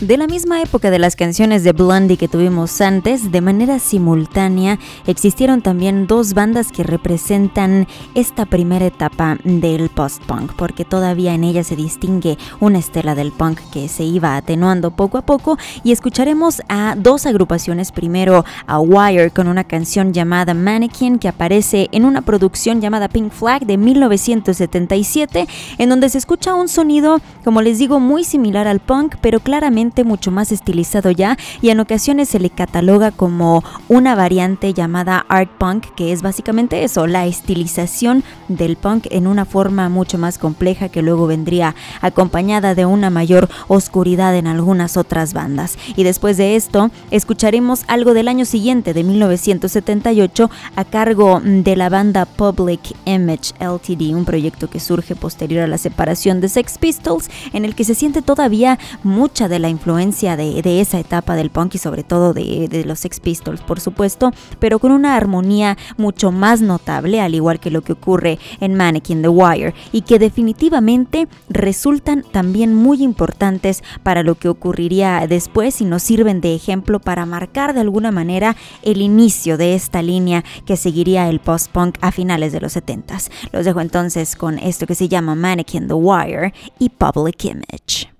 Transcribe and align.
De 0.00 0.16
la 0.16 0.28
misma 0.28 0.62
época 0.62 0.92
de 0.92 1.00
las 1.00 1.16
canciones 1.16 1.64
de 1.64 1.72
Blondie 1.72 2.16
que 2.16 2.28
tuvimos 2.28 2.80
antes, 2.80 3.32
de 3.32 3.40
manera 3.40 3.80
simultánea 3.80 4.78
existieron 5.08 5.60
también 5.60 6.06
dos 6.06 6.34
bandas 6.34 6.70
que 6.70 6.84
representan 6.84 7.88
esta 8.14 8.46
primera 8.46 8.86
etapa 8.86 9.38
del 9.42 9.88
post-punk, 9.88 10.52
porque 10.54 10.84
todavía 10.84 11.34
en 11.34 11.42
ella 11.42 11.64
se 11.64 11.74
distingue 11.74 12.38
una 12.60 12.78
estela 12.78 13.16
del 13.16 13.32
punk 13.32 13.58
que 13.72 13.88
se 13.88 14.04
iba 14.04 14.36
atenuando 14.36 14.92
poco 14.92 15.18
a 15.18 15.22
poco 15.22 15.58
y 15.82 15.90
escucharemos 15.90 16.62
a 16.68 16.94
dos 16.96 17.26
agrupaciones, 17.26 17.90
primero 17.90 18.44
a 18.68 18.78
Wire 18.78 19.32
con 19.32 19.48
una 19.48 19.64
canción 19.64 20.12
llamada 20.12 20.54
Mannequin 20.54 21.18
que 21.18 21.26
aparece 21.26 21.88
en 21.90 22.04
una 22.04 22.22
producción 22.22 22.80
llamada 22.80 23.08
Pink 23.08 23.32
Flag 23.32 23.66
de 23.66 23.76
1977, 23.76 25.48
en 25.78 25.88
donde 25.88 26.08
se 26.08 26.18
escucha 26.18 26.54
un 26.54 26.68
sonido, 26.68 27.20
como 27.42 27.62
les 27.62 27.80
digo, 27.80 27.98
muy 27.98 28.22
similar 28.22 28.68
al 28.68 28.78
punk, 28.78 29.16
pero 29.20 29.40
claramente 29.40 29.87
mucho 30.04 30.30
más 30.30 30.52
estilizado 30.52 31.10
ya 31.10 31.36
y 31.60 31.70
en 31.70 31.80
ocasiones 31.80 32.28
se 32.28 32.40
le 32.40 32.50
cataloga 32.50 33.10
como 33.10 33.64
una 33.88 34.14
variante 34.14 34.72
llamada 34.74 35.24
art 35.28 35.50
punk, 35.58 35.86
que 35.96 36.12
es 36.12 36.22
básicamente 36.22 36.84
eso, 36.84 37.06
la 37.06 37.26
estilización 37.26 38.24
del 38.48 38.76
punk 38.76 39.06
en 39.10 39.26
una 39.26 39.44
forma 39.44 39.88
mucho 39.88 40.18
más 40.18 40.38
compleja 40.38 40.88
que 40.88 41.02
luego 41.02 41.26
vendría 41.26 41.74
acompañada 42.00 42.74
de 42.74 42.86
una 42.86 43.10
mayor 43.10 43.48
oscuridad 43.68 44.36
en 44.36 44.46
algunas 44.46 44.96
otras 44.96 45.32
bandas. 45.32 45.76
Y 45.96 46.04
después 46.04 46.36
de 46.36 46.56
esto, 46.56 46.90
escucharemos 47.10 47.84
algo 47.86 48.14
del 48.14 48.28
año 48.28 48.44
siguiente, 48.44 48.94
de 48.94 49.04
1978, 49.04 50.50
a 50.76 50.84
cargo 50.84 51.40
de 51.42 51.76
la 51.76 51.88
banda 51.88 52.24
Public 52.24 52.80
Image 53.04 53.52
LTD, 53.60 54.14
un 54.14 54.24
proyecto 54.24 54.68
que 54.70 54.80
surge 54.80 55.14
posterior 55.16 55.64
a 55.64 55.68
la 55.68 55.78
separación 55.78 56.40
de 56.40 56.48
Sex 56.48 56.78
Pistols, 56.78 57.30
en 57.52 57.64
el 57.64 57.74
que 57.74 57.84
se 57.84 57.94
siente 57.94 58.22
todavía 58.22 58.78
mucha 59.02 59.48
de 59.48 59.58
la 59.58 59.68
influencia 59.78 60.36
de, 60.36 60.80
esa 60.80 60.98
etapa 60.98 61.36
del 61.36 61.50
punk 61.50 61.76
y 61.76 61.78
sobre 61.78 62.02
todo 62.02 62.34
de, 62.34 62.82
los 62.84 62.98
Sex 62.98 63.20
Pistols, 63.20 63.60
por 63.60 63.78
supuesto, 63.78 64.32
pero 64.58 64.80
con 64.80 64.90
una 64.90 65.14
armonía 65.14 65.76
mucho 65.96 66.32
más 66.32 66.60
notable, 66.60 67.20
al 67.20 67.34
igual 67.34 67.60
que 67.60 67.70
lo 67.70 67.82
que 67.82 67.92
ocurre 67.92 68.38
en 68.60 68.74
Mannequin 68.74 69.22
The 69.22 69.28
Wire, 69.28 69.74
y 69.92 70.02
que 70.02 70.18
definitivamente 70.18 71.28
resultan 71.48 72.24
también 72.32 72.74
muy 72.74 73.02
importantes 73.02 73.84
para 74.02 74.24
lo 74.24 74.34
que 74.34 74.48
ocurriría 74.48 75.24
después 75.28 75.80
y 75.80 75.84
nos 75.84 76.02
sirven 76.02 76.40
de 76.40 76.54
ejemplo 76.54 76.98
para 76.98 77.24
marcar 77.24 77.72
de 77.72 77.80
alguna 77.80 78.10
manera 78.10 78.56
el 78.82 79.00
inicio 79.00 79.56
de 79.56 79.74
esta 79.74 80.02
línea 80.02 80.44
que 80.66 80.76
seguiría 80.76 81.28
el 81.28 81.38
post-punk 81.38 81.98
a 82.00 82.10
finales 82.10 82.52
de 82.52 82.60
los 82.60 82.76
70s. 82.76 83.30
Los 83.52 83.64
dejo 83.64 83.80
entonces 83.80 84.34
con 84.34 84.58
esto 84.58 84.86
que 84.86 84.96
se 84.96 85.08
llama 85.08 85.36
Mannequin 85.36 85.86
The 85.86 85.94
Wire 85.94 86.52
y 86.80 86.88
Public 86.88 87.44
Image. 87.44 88.17